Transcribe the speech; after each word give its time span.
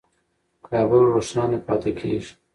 کابل 0.67 1.01
روښانه 1.13 1.57
پاتې 1.67 1.91
کېږي. 1.99 2.31